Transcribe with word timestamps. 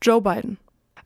Joe 0.00 0.22
Biden. 0.22 0.58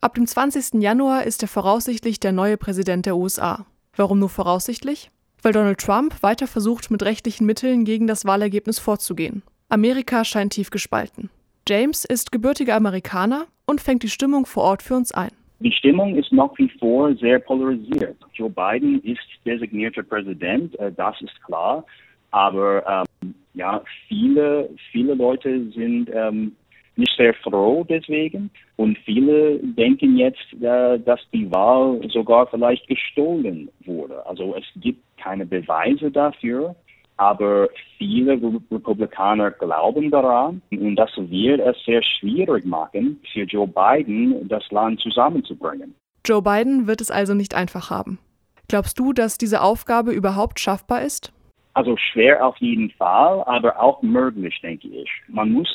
Ab 0.03 0.15
dem 0.15 0.27
20. 0.27 0.82
Januar 0.82 1.25
ist 1.25 1.42
er 1.42 1.48
voraussichtlich 1.48 2.21
der 2.21 2.33
neue 2.33 2.58
Präsident 2.58 3.07
der 3.07 3.17
USA. 3.17 3.65
Warum 3.96 4.18
nur 4.18 4.29
voraussichtlich? 4.29 5.11
Weil 5.42 5.54
Donald 5.54 5.79
Trump 5.79 6.22
weiter 6.22 6.46
versucht, 6.46 6.91
mit 6.91 7.02
rechtlichen 7.02 7.47
Mitteln 7.47 7.84
gegen 7.84 8.07
das 8.07 8.27
Wahlergebnis 8.27 8.79
vorzugehen. 8.79 9.43
Amerika 9.70 10.25
scheint 10.25 10.52
tief 10.52 10.68
gespalten. 10.70 11.30
James 11.66 12.05
ist 12.05 12.32
gebürtiger 12.32 12.77
Amerikaner 12.77 13.46
und 13.66 13.80
fängt 13.80 14.02
die 14.02 14.11
Stimmung 14.11 14.45
vor 14.45 14.64
Ort 14.64 14.82
für 14.82 14.95
uns 14.95 15.12
ein. 15.12 15.30
Die 15.61 15.72
Stimmung 15.72 16.16
ist 16.16 16.30
nach 16.32 16.50
wie 16.59 16.68
vor 16.79 17.14
sehr 17.14 17.38
polarisiert. 17.38 18.16
Joe 18.34 18.50
Biden 18.50 19.02
ist 19.04 19.22
designierter 19.46 20.02
Präsident, 20.02 20.79
äh, 20.79 20.93
das 20.93 21.18
ist 21.22 21.43
klar. 21.45 21.84
Aber 22.30 23.06
ähm, 23.22 23.34
ja, 23.54 23.82
viele, 24.09 24.68
viele 24.90 25.14
Leute 25.14 25.70
sind 25.70 26.11
ähm, 26.12 26.52
nicht 26.96 27.16
sehr 27.16 27.34
froh 27.34 27.84
deswegen. 27.88 28.50
Und 28.77 28.98
viele 28.98 29.59
denken 29.59 30.16
jetzt, 30.16 30.52
äh, 30.61 30.98
dass 30.98 31.20
die 31.32 31.51
Wahl 31.51 32.01
sogar 32.10 32.46
vielleicht 32.46 32.87
gestohlen 32.87 33.70
wurde. 33.84 34.24
Also 34.27 34.55
es 34.56 34.65
gibt 34.80 35.01
keine 35.16 35.46
Beweise 35.46 36.10
dafür, 36.10 36.74
aber 37.16 37.68
viele 37.98 38.41
Republikaner 38.70 39.51
glauben 39.52 40.10
daran 40.10 40.62
und 40.70 40.96
das 40.96 41.10
wird 41.16 41.60
es 41.60 41.77
sehr 41.84 42.02
schwierig 42.02 42.65
machen, 42.65 43.20
für 43.32 43.45
Joe 43.45 43.68
Biden 43.68 44.48
das 44.48 44.68
Land 44.70 45.01
zusammenzubringen. 45.01 45.95
Joe 46.24 46.43
Biden 46.43 46.87
wird 46.87 47.01
es 47.01 47.10
also 47.10 47.34
nicht 47.34 47.54
einfach 47.54 47.90
haben. 47.90 48.18
Glaubst 48.68 48.98
du, 48.98 49.12
dass 49.12 49.38
diese 49.38 49.60
Aufgabe 49.60 50.12
überhaupt 50.12 50.59
schaffbar 50.59 51.02
ist? 51.02 51.32
Also 51.74 51.96
schwer 51.96 52.45
auf 52.46 52.56
jeden 52.59 52.90
Fall, 52.90 53.43
aber 53.46 53.80
auch 53.80 54.02
möglich, 54.02 54.59
denke 54.62 54.88
ich. 54.88 55.09
Man 55.29 55.52
muss 55.52 55.68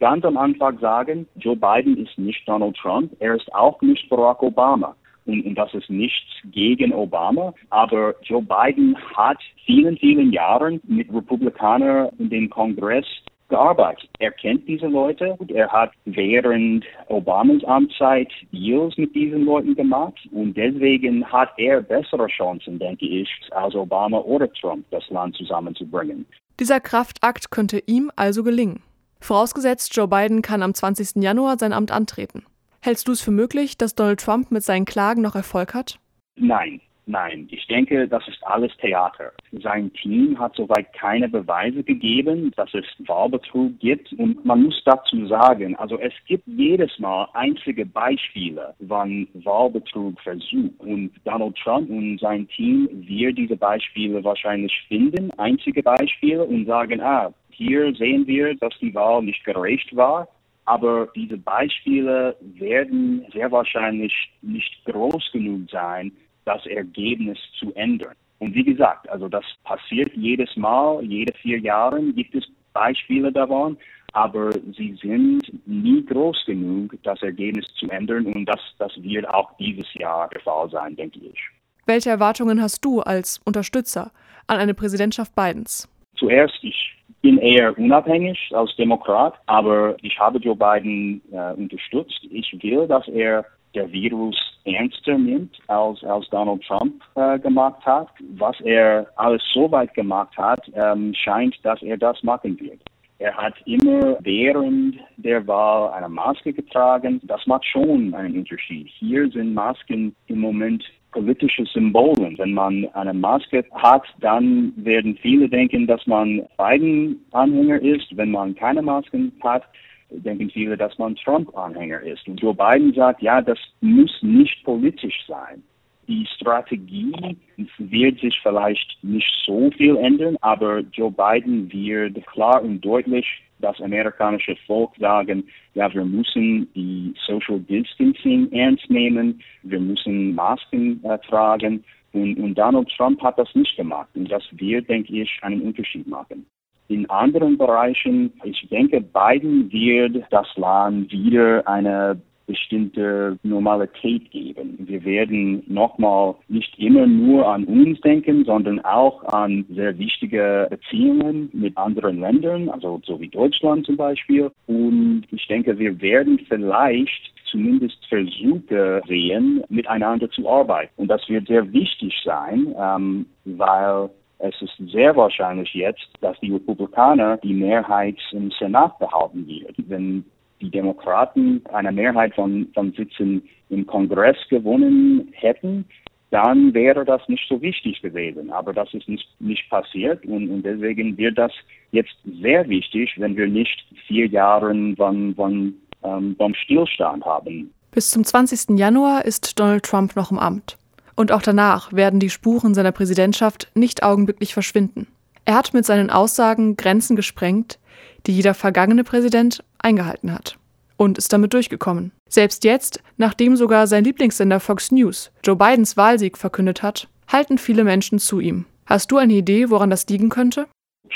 ganz 0.00 0.24
am 0.24 0.36
Anfang 0.36 0.78
sagen, 0.78 1.26
Joe 1.36 1.56
Biden 1.56 1.96
ist 1.98 2.18
nicht 2.18 2.48
Donald 2.48 2.76
Trump, 2.76 3.12
er 3.20 3.36
ist 3.36 3.52
auch 3.54 3.80
nicht 3.82 4.08
Barack 4.08 4.42
Obama. 4.42 4.96
Und, 5.26 5.44
und 5.44 5.54
das 5.54 5.72
ist 5.74 5.90
nichts 5.90 6.26
gegen 6.50 6.92
Obama, 6.92 7.54
aber 7.68 8.14
Joe 8.22 8.42
Biden 8.42 8.96
hat 9.14 9.38
vielen, 9.66 9.96
vielen 9.98 10.32
Jahren 10.32 10.80
mit 10.84 11.12
Republikanern 11.12 12.08
in 12.18 12.30
dem 12.30 12.50
Kongress 12.50 13.04
gearbeitet. 13.50 14.08
Er 14.18 14.30
kennt 14.30 14.66
diese 14.66 14.86
Leute. 14.86 15.36
Er 15.48 15.68
hat 15.68 15.92
während 16.06 16.84
Obamas 17.08 17.62
Amtszeit 17.64 18.28
Deals 18.52 18.96
mit 18.96 19.14
diesen 19.14 19.44
Leuten 19.44 19.74
gemacht 19.74 20.16
und 20.32 20.56
deswegen 20.56 21.24
hat 21.30 21.50
er 21.58 21.82
bessere 21.82 22.28
Chancen, 22.28 22.78
denke 22.78 23.06
ich, 23.06 23.28
als 23.50 23.74
Obama 23.74 24.18
oder 24.18 24.50
Trump, 24.52 24.84
das 24.90 25.08
Land 25.10 25.36
zusammenzubringen. 25.36 26.24
Dieser 26.58 26.80
Kraftakt 26.80 27.50
könnte 27.50 27.82
ihm 27.86 28.10
also 28.16 28.42
gelingen. 28.42 28.82
Vorausgesetzt, 29.20 29.94
Joe 29.94 30.08
Biden 30.08 30.42
kann 30.42 30.62
am 30.62 30.74
20. 30.74 31.22
Januar 31.22 31.58
sein 31.58 31.72
Amt 31.72 31.92
antreten. 31.92 32.44
Hältst 32.80 33.08
du 33.08 33.12
es 33.12 33.20
für 33.20 33.30
möglich, 33.30 33.76
dass 33.76 33.94
Donald 33.94 34.20
Trump 34.20 34.50
mit 34.50 34.62
seinen 34.62 34.86
Klagen 34.86 35.22
noch 35.22 35.34
Erfolg 35.34 35.74
hat? 35.74 35.98
Nein, 36.36 36.80
Nein, 37.10 37.48
ich 37.50 37.66
denke, 37.66 38.06
das 38.06 38.26
ist 38.28 38.38
alles 38.46 38.70
Theater. 38.76 39.32
Sein 39.50 39.92
Team 39.94 40.38
hat 40.38 40.54
soweit 40.54 40.92
keine 40.92 41.28
Beweise 41.28 41.82
gegeben, 41.82 42.52
dass 42.56 42.72
es 42.72 42.84
Wahlbetrug 43.00 43.76
gibt. 43.80 44.12
Und 44.12 44.44
man 44.44 44.62
muss 44.62 44.80
dazu 44.84 45.26
sagen, 45.26 45.74
also 45.74 45.98
es 45.98 46.12
gibt 46.26 46.46
jedes 46.46 46.96
Mal 47.00 47.26
einzige 47.32 47.84
Beispiele, 47.84 48.74
wann 48.78 49.26
Wahlbetrug 49.34 50.20
versucht. 50.20 50.78
Und 50.78 51.10
Donald 51.24 51.56
Trump 51.56 51.90
und 51.90 52.20
sein 52.20 52.46
Team 52.46 52.88
wird 52.92 53.38
diese 53.38 53.56
Beispiele 53.56 54.22
wahrscheinlich 54.22 54.72
finden, 54.86 55.32
einzige 55.32 55.82
Beispiele, 55.82 56.44
und 56.44 56.66
sagen, 56.66 57.00
ah, 57.00 57.32
hier 57.60 57.94
sehen 57.94 58.26
wir, 58.26 58.54
dass 58.54 58.72
die 58.80 58.94
Wahl 58.94 59.22
nicht 59.22 59.44
gerecht 59.44 59.94
war. 59.94 60.26
Aber 60.64 61.08
diese 61.14 61.36
Beispiele 61.36 62.34
werden 62.40 63.26
sehr 63.34 63.52
wahrscheinlich 63.52 64.14
nicht 64.40 64.82
groß 64.86 65.30
genug 65.32 65.68
sein, 65.70 66.10
das 66.46 66.64
Ergebnis 66.64 67.38
zu 67.58 67.70
ändern. 67.74 68.14
Und 68.38 68.54
wie 68.54 68.64
gesagt, 68.64 69.10
also 69.10 69.28
das 69.28 69.44
passiert 69.64 70.10
jedes 70.14 70.56
Mal, 70.56 71.04
jede 71.04 71.34
vier 71.34 71.58
Jahre 71.58 72.02
gibt 72.12 72.34
es 72.34 72.44
Beispiele 72.72 73.30
davon, 73.30 73.76
aber 74.14 74.52
sie 74.52 74.96
sind 75.02 75.42
nie 75.66 76.02
groß 76.06 76.44
genug, 76.46 76.94
das 77.02 77.20
Ergebnis 77.20 77.66
zu 77.74 77.90
ändern 77.90 78.24
und 78.24 78.46
das, 78.46 78.60
das 78.78 78.92
wird 79.02 79.28
auch 79.28 79.50
dieses 79.58 79.92
Jahr 79.94 80.30
der 80.30 80.40
Fall 80.40 80.70
sein, 80.70 80.96
denke 80.96 81.18
ich. 81.18 81.38
Welche 81.84 82.08
Erwartungen 82.08 82.62
hast 82.62 82.82
du 82.84 83.00
als 83.00 83.38
Unterstützer 83.44 84.12
an 84.46 84.58
eine 84.58 84.72
Präsidentschaft 84.72 85.34
Bidens? 85.34 85.88
Zuerst, 86.16 86.58
ich 86.62 86.99
bin 87.22 87.38
eher 87.38 87.76
unabhängig 87.78 88.38
als 88.54 88.74
Demokrat, 88.76 89.34
aber 89.46 89.96
ich 90.02 90.18
habe 90.18 90.38
Joe 90.38 90.56
Biden 90.56 91.20
äh, 91.32 91.52
unterstützt. 91.54 92.20
Ich 92.30 92.56
will, 92.62 92.86
dass 92.86 93.06
er 93.08 93.44
der 93.74 93.90
Virus 93.92 94.36
ernster 94.64 95.16
nimmt, 95.16 95.58
als, 95.68 96.02
als 96.04 96.28
Donald 96.30 96.62
Trump 96.64 97.02
äh, 97.14 97.38
gemacht 97.38 97.84
hat. 97.84 98.08
Was 98.36 98.60
er 98.60 99.06
alles 99.16 99.42
so 99.52 99.70
weit 99.70 99.94
gemacht 99.94 100.36
hat, 100.36 100.60
ähm, 100.74 101.14
scheint, 101.14 101.54
dass 101.64 101.82
er 101.82 101.96
das 101.96 102.22
machen 102.22 102.58
wird. 102.60 102.80
Er 103.18 103.36
hat 103.36 103.54
immer 103.66 104.16
während 104.20 104.96
der 105.18 105.46
Wahl 105.46 105.90
eine 105.92 106.08
Maske 106.08 106.54
getragen. 106.54 107.20
Das 107.24 107.46
macht 107.46 107.66
schon 107.66 108.14
einen 108.14 108.38
Unterschied. 108.38 108.88
Hier 108.98 109.28
sind 109.30 109.52
Masken 109.52 110.16
im 110.28 110.40
Moment 110.40 110.82
politische 111.12 111.64
Symbole. 111.66 112.32
Wenn 112.36 112.54
man 112.54 112.86
eine 112.94 113.14
Maske 113.14 113.64
hat, 113.72 114.04
dann 114.20 114.72
werden 114.76 115.16
viele 115.20 115.48
denken, 115.48 115.86
dass 115.86 116.06
man 116.06 116.42
Biden-Anhänger 116.56 117.80
ist. 117.80 118.16
Wenn 118.16 118.30
man 118.30 118.54
keine 118.54 118.82
Masken 118.82 119.32
hat, 119.42 119.64
denken 120.10 120.50
viele, 120.50 120.76
dass 120.76 120.98
man 120.98 121.16
Trump-Anhänger 121.16 122.00
ist. 122.02 122.26
Und 122.28 122.40
Joe 122.40 122.54
Biden 122.54 122.92
sagt, 122.94 123.22
ja, 123.22 123.40
das 123.40 123.58
muss 123.80 124.10
nicht 124.22 124.64
politisch 124.64 125.24
sein. 125.26 125.62
Die 126.08 126.26
Strategie 126.34 127.36
wird 127.78 128.18
sich 128.18 128.36
vielleicht 128.42 128.98
nicht 129.02 129.30
so 129.46 129.70
viel 129.70 129.96
ändern, 129.96 130.36
aber 130.40 130.80
Joe 130.92 131.12
Biden 131.12 131.72
wird 131.72 132.26
klar 132.26 132.62
und 132.62 132.80
deutlich 132.80 133.26
das 133.60 133.80
amerikanische 133.80 134.56
Volk 134.66 134.90
sagen, 134.98 135.44
ja, 135.74 135.92
wir 135.92 136.04
müssen 136.04 136.72
die 136.74 137.14
Social 137.26 137.60
Distancing 137.60 138.50
ernst 138.52 138.88
nehmen, 138.90 139.40
wir 139.62 139.80
müssen 139.80 140.34
Masken 140.34 141.02
äh, 141.04 141.18
tragen. 141.28 141.84
Und, 142.12 142.36
und 142.38 142.58
Donald 142.58 142.88
Trump 142.96 143.22
hat 143.22 143.38
das 143.38 143.54
nicht 143.54 143.76
gemacht. 143.76 144.08
Und 144.14 144.30
das 144.30 144.42
wird, 144.52 144.88
denke 144.88 145.22
ich, 145.22 145.38
einen 145.42 145.62
Unterschied 145.62 146.06
machen. 146.06 146.46
In 146.88 147.08
anderen 147.08 147.56
Bereichen, 147.56 148.32
ich 148.42 148.68
denke, 148.68 149.00
Biden 149.00 149.70
wird 149.70 150.24
das 150.30 150.48
Land 150.56 151.12
wieder 151.12 151.66
eine 151.68 152.20
bestimmte 152.50 153.38
Normalität 153.44 154.28
geben. 154.32 154.76
Wir 154.80 155.04
werden 155.04 155.62
nochmal 155.68 156.34
nicht 156.48 156.76
immer 156.78 157.06
nur 157.06 157.46
an 157.46 157.64
uns 157.64 158.00
denken, 158.00 158.44
sondern 158.44 158.80
auch 158.84 159.22
an 159.24 159.64
sehr 159.70 159.96
wichtige 159.98 160.66
Beziehungen 160.68 161.48
mit 161.52 161.76
anderen 161.76 162.18
Ländern, 162.20 162.68
also 162.68 163.00
so 163.04 163.20
wie 163.20 163.28
Deutschland 163.28 163.86
zum 163.86 163.96
Beispiel. 163.96 164.50
Und 164.66 165.22
ich 165.30 165.46
denke, 165.46 165.78
wir 165.78 166.00
werden 166.00 166.40
vielleicht 166.48 167.32
zumindest 167.50 167.98
Versuche 168.08 169.00
sehen, 169.06 169.62
miteinander 169.68 170.28
zu 170.30 170.48
arbeiten. 170.48 170.92
Und 170.96 171.08
das 171.08 171.28
wird 171.28 171.46
sehr 171.46 171.72
wichtig 171.72 172.12
sein, 172.24 172.74
ähm, 172.76 173.26
weil 173.44 174.10
es 174.38 174.54
ist 174.60 174.90
sehr 174.90 175.14
wahrscheinlich 175.14 175.72
jetzt, 175.74 176.08
dass 176.20 176.38
die 176.40 176.52
Republikaner 176.52 177.36
die 177.38 177.54
Mehrheit 177.54 178.16
im 178.32 178.50
Senat 178.58 178.98
behalten 178.98 179.46
wird. 179.46 179.76
Wenn 179.88 180.24
die 180.60 180.70
Demokraten 180.70 181.62
eine 181.72 181.92
Mehrheit 181.92 182.34
von, 182.34 182.68
von 182.74 182.92
Sitzen 182.92 183.42
im 183.68 183.86
Kongress 183.86 184.36
gewonnen 184.48 185.28
hätten, 185.32 185.84
dann 186.30 186.72
wäre 186.74 187.04
das 187.04 187.20
nicht 187.28 187.46
so 187.48 187.60
wichtig 187.60 188.00
gewesen. 188.02 188.50
Aber 188.50 188.72
das 188.72 188.92
ist 188.94 189.08
nicht, 189.08 189.28
nicht 189.40 189.68
passiert 189.68 190.24
und, 190.24 190.48
und 190.48 190.62
deswegen 190.62 191.16
wird 191.16 191.38
das 191.38 191.52
jetzt 191.92 192.14
sehr 192.40 192.68
wichtig, 192.68 193.14
wenn 193.16 193.36
wir 193.36 193.48
nicht 193.48 193.84
vier 194.06 194.26
Jahre 194.26 194.72
von, 194.96 195.34
von, 195.34 195.74
ähm, 196.04 196.36
vom 196.36 196.54
Stillstand 196.54 197.24
haben. 197.24 197.72
Bis 197.90 198.10
zum 198.10 198.22
20. 198.22 198.78
Januar 198.78 199.24
ist 199.24 199.58
Donald 199.58 199.82
Trump 199.82 200.14
noch 200.14 200.30
im 200.30 200.38
Amt. 200.38 200.78
Und 201.16 201.32
auch 201.32 201.42
danach 201.42 201.92
werden 201.92 202.20
die 202.20 202.30
Spuren 202.30 202.74
seiner 202.74 202.92
Präsidentschaft 202.92 203.70
nicht 203.74 204.02
augenblicklich 204.02 204.54
verschwinden. 204.54 205.08
Er 205.44 205.56
hat 205.56 205.74
mit 205.74 205.84
seinen 205.84 206.10
Aussagen 206.10 206.76
Grenzen 206.76 207.16
gesprengt, 207.16 207.80
die 208.26 208.32
jeder 208.32 208.54
vergangene 208.54 209.02
Präsident 209.02 209.64
eingehalten 209.78 210.32
hat. 210.32 210.59
Und 211.00 211.16
ist 211.16 211.32
damit 211.32 211.54
durchgekommen. 211.54 212.12
Selbst 212.28 212.62
jetzt, 212.62 213.02
nachdem 213.16 213.56
sogar 213.56 213.86
sein 213.86 214.04
Lieblingssender 214.04 214.60
Fox 214.60 214.92
News 214.92 215.32
Joe 215.42 215.56
Bidens 215.56 215.96
Wahlsieg 215.96 216.36
verkündet 216.36 216.82
hat, 216.82 217.08
halten 217.26 217.56
viele 217.56 217.84
Menschen 217.84 218.18
zu 218.18 218.38
ihm. 218.38 218.66
Hast 218.84 219.10
du 219.10 219.16
eine 219.16 219.32
Idee, 219.32 219.70
woran 219.70 219.88
das 219.88 220.06
liegen 220.10 220.28
könnte? 220.28 220.66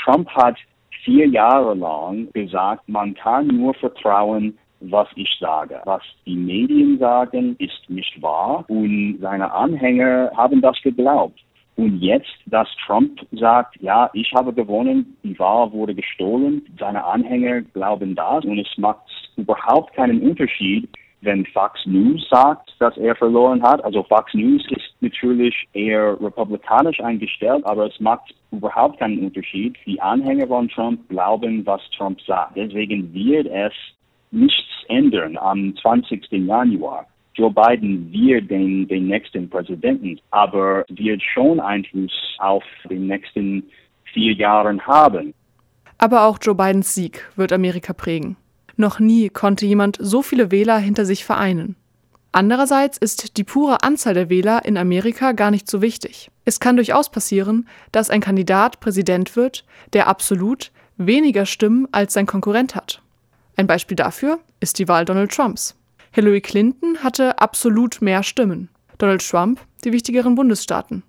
Trump 0.03 0.27
hat 0.29 0.55
vier 1.03 1.27
Jahre 1.27 1.75
lang 1.75 2.29
gesagt, 2.33 2.89
man 2.89 3.13
kann 3.13 3.45
nur 3.45 3.75
vertrauen, 3.75 4.57
was 4.79 5.07
ich 5.15 5.29
sage. 5.39 5.79
Was 5.85 6.01
die 6.25 6.35
Medien 6.35 6.97
sagen, 6.97 7.55
ist 7.59 7.87
nicht 7.87 8.19
wahr 8.23 8.65
und 8.67 9.19
seine 9.21 9.51
Anhänger 9.51 10.31
haben 10.35 10.61
das 10.61 10.81
geglaubt. 10.81 11.44
Und 11.77 11.99
jetzt, 11.99 12.33
dass 12.45 12.69
Trump 12.85 13.19
sagt, 13.33 13.75
ja, 13.81 14.09
ich 14.13 14.31
habe 14.33 14.53
gewonnen, 14.53 15.17
die 15.23 15.37
Wahl 15.37 15.71
wurde 15.73 15.93
gestohlen, 15.93 16.65
seine 16.79 17.03
Anhänger 17.03 17.61
glauben 17.61 18.15
das 18.15 18.45
und 18.45 18.59
es 18.59 18.77
macht 18.77 19.01
überhaupt 19.35 19.93
keinen 19.93 20.21
Unterschied, 20.21 20.87
wenn 21.21 21.45
Fox 21.47 21.85
News 21.85 22.25
sagt, 22.29 22.73
dass 22.79 22.95
er 22.97 23.15
verloren 23.15 23.61
hat. 23.61 23.83
Also 23.83 24.03
Fox 24.03 24.33
News 24.33 24.63
ist 24.69 24.93
natürlich 25.01 25.67
eher 25.73 26.17
republikanisch 26.21 27.01
eingestellt, 27.01 27.65
aber 27.65 27.87
es 27.87 27.99
macht 27.99 28.33
überhaupt 28.51 28.99
keinen 28.99 29.19
Unterschied. 29.25 29.75
Die 29.85 29.99
Anhänger 29.99 30.47
von 30.47 30.69
Trump 30.69 31.09
glauben, 31.09 31.65
was 31.65 31.81
Trump 31.97 32.21
sagt. 32.21 32.55
Deswegen 32.55 33.13
wird 33.13 33.47
es 33.47 33.73
nichts 34.31 34.85
ändern 34.87 35.37
am 35.37 35.75
20. 35.81 36.31
Januar. 36.31 37.07
Joe 37.35 37.51
Biden 37.51 38.11
wird 38.11 38.49
den, 38.49 38.87
den 38.87 39.07
nächsten 39.07 39.49
Präsidenten, 39.49 40.19
aber 40.31 40.85
wird 40.87 41.21
schon 41.21 41.59
Einfluss 41.59 42.13
auf 42.39 42.63
den 42.89 43.07
nächsten 43.07 43.63
vier 44.13 44.33
Jahren 44.33 44.79
haben. 44.87 45.33
Aber 45.97 46.23
auch 46.23 46.39
Joe 46.41 46.55
Bidens 46.55 46.93
Sieg 46.93 47.29
wird 47.35 47.51
Amerika 47.51 47.93
prägen. 47.93 48.37
Noch 48.77 48.99
nie 48.99 49.29
konnte 49.29 49.65
jemand 49.65 49.97
so 49.99 50.21
viele 50.21 50.51
Wähler 50.51 50.77
hinter 50.77 51.05
sich 51.05 51.25
vereinen. 51.25 51.75
Andererseits 52.31 52.97
ist 52.97 53.37
die 53.37 53.45
pure 53.45 53.83
Anzahl 53.83 54.13
der 54.13 54.29
Wähler 54.29 54.65
in 54.65 54.77
Amerika 54.77 55.31
gar 55.31 55.51
nicht 55.51 55.69
so 55.69 55.81
wichtig. 55.81 56.29
Es 56.43 56.59
kann 56.59 56.75
durchaus 56.75 57.09
passieren, 57.09 57.67
dass 57.93 58.09
ein 58.09 58.19
Kandidat 58.19 58.81
Präsident 58.81 59.37
wird, 59.37 59.65
der 59.93 60.07
absolut 60.07 60.71
weniger 60.97 61.45
Stimmen 61.45 61.87
als 61.93 62.13
sein 62.13 62.25
Konkurrent 62.25 62.75
hat. 62.75 63.01
Ein 63.55 63.67
Beispiel 63.67 63.95
dafür 63.95 64.39
ist 64.59 64.79
die 64.79 64.89
Wahl 64.89 65.05
Donald 65.05 65.31
Trumps. 65.31 65.77
Hillary 66.15 66.39
Clinton 66.39 67.03
hatte 67.03 67.39
absolut 67.39 68.01
mehr 68.01 68.23
Stimmen, 68.23 68.69
Donald 68.99 69.21
Trump 69.29 69.59
die 69.83 69.91
wichtigeren 69.91 70.35
Bundesstaaten 70.35 71.03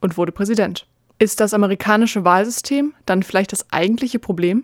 und 0.00 0.16
wurde 0.16 0.30
Präsident. 0.30 0.86
Ist 1.18 1.40
das 1.40 1.54
amerikanische 1.54 2.24
Wahlsystem 2.24 2.94
dann 3.04 3.24
vielleicht 3.24 3.50
das 3.50 3.66
eigentliche 3.72 4.20
Problem? 4.20 4.62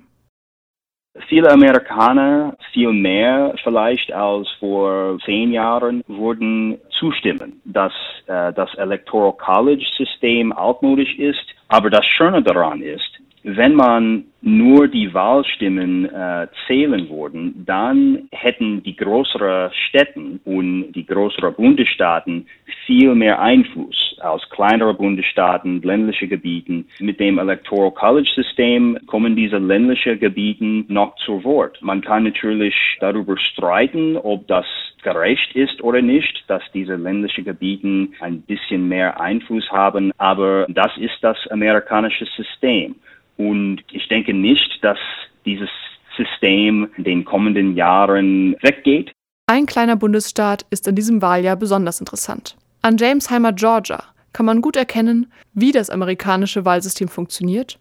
Viele 1.29 1.51
Amerikaner, 1.51 2.57
viel 2.73 2.93
mehr 2.93 3.57
vielleicht 3.65 4.13
als 4.13 4.49
vor 4.61 5.19
zehn 5.25 5.51
Jahren, 5.51 6.05
würden 6.07 6.79
zustimmen, 6.91 7.61
dass 7.65 7.93
äh, 8.27 8.53
das 8.53 8.73
Electoral 8.77 9.33
College 9.33 9.87
System 9.97 10.53
altmodisch 10.53 11.19
ist. 11.19 11.47
Aber 11.67 11.91
das 11.91 12.07
Schöne 12.07 12.45
daran 12.45 12.81
ist, 12.81 13.11
wenn 13.45 13.75
man 13.75 14.25
nur 14.41 14.89
die 14.89 15.13
Wahlstimmen 15.13 16.07
äh, 16.07 16.49
zählen 16.67 17.09
würden, 17.11 17.63
dann 17.67 18.29
hätten 18.33 18.83
die 18.83 18.97
größeren 18.97 19.71
Städten 19.89 20.41
und 20.45 20.93
die 20.93 21.07
größeren 21.07 21.55
Bundesstaaten 21.55 22.47
viel 22.87 23.15
mehr 23.15 23.41
Einfluss 23.41 24.17
als 24.21 24.49
kleinere 24.49 24.95
Bundesstaaten, 24.95 25.83
ländliche 25.83 26.27
Gebieten. 26.27 26.87
Mit 27.01 27.21
dem 27.21 27.39
Electoral 27.39 27.93
College 27.93 28.31
System 28.35 28.99
kommen 29.07 29.37
diese 29.37 29.59
ländlichen 29.59 30.19
Gebieten 30.19 30.87
noch 30.89 31.15
zu 31.17 31.45
Wort. 31.45 31.79
Man 31.83 32.01
kann 32.01 32.25
natürlich 32.25 32.75
darüber 33.01 33.37
streiten, 33.37 34.17
ob 34.17 34.47
das 34.47 34.67
gerecht 35.03 35.55
ist 35.55 35.83
oder 35.83 36.01
nicht, 36.01 36.45
dass 36.49 36.63
diese 36.73 36.95
ländlichen 36.95 37.45
Gebieten 37.45 38.15
ein 38.21 38.41
bisschen 38.43 38.89
mehr 38.89 39.21
Einfluss 39.21 39.71
haben, 39.71 40.13
aber 40.17 40.67
das 40.71 40.97
ist 40.97 41.19
das 41.21 41.37
amerikanische 41.49 42.25
System. 42.37 42.97
Und 43.37 43.83
ich 43.91 44.09
denke 44.09 44.33
nicht, 44.33 44.79
dass 44.83 44.99
dieses 45.45 45.71
System 46.17 46.89
in 46.97 47.05
den 47.05 47.25
kommenden 47.25 47.75
Jahren 47.77 48.57
weggeht. 48.63 49.13
Ein 49.47 49.67
kleiner 49.67 49.97
Bundesstaat 49.97 50.65
ist 50.71 50.89
in 50.89 50.95
diesem 50.95 51.21
Wahljahr 51.21 51.57
besonders 51.57 52.01
interessant. 52.01 52.57
An 52.83 52.97
Jamesheimer, 52.97 53.53
Georgia, 53.53 54.03
kann 54.33 54.47
man 54.47 54.61
gut 54.61 54.77
erkennen, 54.77 55.33
wie 55.53 55.73
das 55.73 55.91
amerikanische 55.91 56.65
Wahlsystem 56.65 57.09
funktioniert 57.09 57.79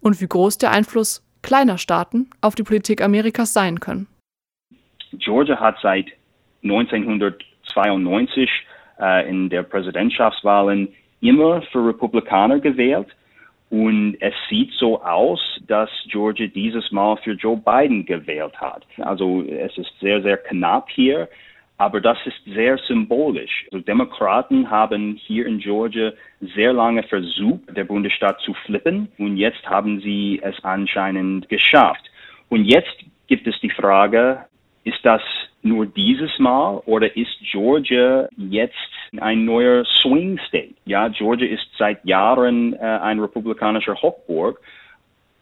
und 0.00 0.20
wie 0.20 0.26
groß 0.26 0.58
der 0.58 0.70
Einfluss 0.70 1.22
kleiner 1.42 1.78
Staaten 1.78 2.30
auf 2.40 2.54
die 2.54 2.62
Politik 2.62 3.02
Amerikas 3.02 3.52
sein 3.52 3.80
können. 3.80 4.06
Georgia 5.12 5.58
hat 5.60 5.76
seit 5.82 6.06
1992 6.62 8.50
äh, 9.00 9.28
in 9.28 9.50
der 9.50 9.62
Präsidentschaftswahlen 9.62 10.88
immer 11.20 11.62
für 11.72 11.86
Republikaner 11.86 12.58
gewählt. 12.60 13.08
Und 13.74 14.18
es 14.20 14.34
sieht 14.48 14.70
so 14.74 15.02
aus, 15.02 15.40
dass 15.66 15.90
Georgia 16.08 16.46
dieses 16.46 16.92
Mal 16.92 17.16
für 17.16 17.32
Joe 17.32 17.56
Biden 17.56 18.06
gewählt 18.06 18.54
hat. 18.60 18.86
Also 18.98 19.42
es 19.42 19.76
ist 19.76 19.90
sehr, 20.00 20.22
sehr 20.22 20.36
knapp 20.36 20.88
hier, 20.90 21.28
aber 21.76 22.00
das 22.00 22.16
ist 22.24 22.36
sehr 22.44 22.78
symbolisch. 22.78 23.66
Also 23.72 23.84
Demokraten 23.84 24.70
haben 24.70 25.16
hier 25.16 25.46
in 25.46 25.58
Georgia 25.58 26.12
sehr 26.54 26.72
lange 26.72 27.02
versucht, 27.02 27.76
der 27.76 27.82
Bundesstaat 27.82 28.40
zu 28.42 28.54
flippen 28.64 29.08
und 29.18 29.38
jetzt 29.38 29.68
haben 29.68 30.00
sie 30.00 30.40
es 30.44 30.54
anscheinend 30.62 31.48
geschafft. 31.48 32.08
Und 32.50 32.66
jetzt 32.66 32.96
gibt 33.26 33.48
es 33.48 33.58
die 33.58 33.70
Frage, 33.70 34.44
ist 34.84 35.00
das 35.02 35.20
nur 35.64 35.86
dieses 35.86 36.38
Mal 36.38 36.82
oder 36.86 37.16
ist 37.16 37.36
Georgia 37.50 38.28
jetzt 38.36 38.74
ein 39.18 39.44
neuer 39.44 39.84
Swing 40.02 40.38
State? 40.46 40.74
Ja, 40.84 41.08
Georgia 41.08 41.48
ist 41.48 41.66
seit 41.78 42.04
Jahren 42.04 42.74
äh, 42.74 42.78
ein 42.78 43.18
republikanischer 43.18 43.94
Hochburg 43.94 44.60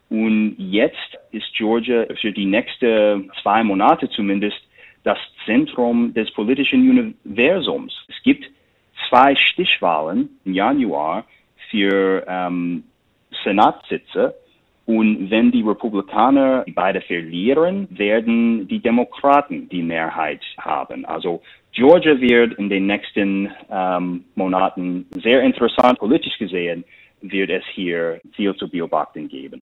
und 0.09 0.55
jetzt 0.59 1.19
ist 1.33 1.53
Georgia 1.55 2.07
für 2.21 2.33
die 2.33 2.45
nächsten 2.45 3.33
zwei 3.43 3.65
Monate 3.65 4.09
zumindest 4.11 4.61
das 5.05 5.19
Zentrum 5.45 6.15
des 6.15 6.31
politischen 6.33 6.89
Universums. 6.89 7.93
Es 8.09 8.23
gibt 8.23 8.45
zwei 9.09 9.35
Stichwahlen 9.35 10.29
im 10.45 10.55
Januar 10.55 11.25
für 11.71 12.25
ähm, 12.29 12.85
Senatssitze 13.43 14.35
und 14.87 15.31
wenn 15.31 15.53
die 15.53 15.63
Republikaner 15.63 16.65
beide 16.75 17.01
verlieren, 17.01 17.87
werden 17.91 18.67
die 18.67 18.81
Demokraten 18.81 19.69
die 19.69 19.83
Mehrheit 19.83 20.41
haben. 20.59 21.05
Also 21.05 21.43
Georgia 21.73 22.21
wird 22.21 22.55
in 22.55 22.69
den 22.69 22.87
nächsten 22.87 23.51
ähm, 23.71 24.25
Monaten 24.35 25.07
sehr 25.23 25.43
interessant 25.43 25.99
politisch 25.99 26.37
gesehen, 26.39 26.85
wird 27.21 27.51
es 27.51 27.65
hier 27.75 28.21
viel 28.33 28.55
zu 28.57 28.69
beobachten 28.69 29.29
geben. 29.29 29.61